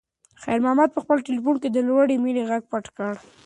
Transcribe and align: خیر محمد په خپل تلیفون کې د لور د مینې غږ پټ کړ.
خیر 0.43 0.59
محمد 0.65 0.89
په 0.93 0.99
خپل 1.03 1.17
تلیفون 1.27 1.55
کې 1.61 1.69
د 1.71 1.77
لور 1.87 2.03
د 2.09 2.13
مینې 2.23 2.43
غږ 2.49 2.63
پټ 2.71 2.85
کړ. 2.97 3.13